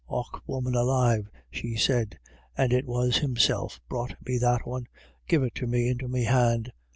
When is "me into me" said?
5.67-6.23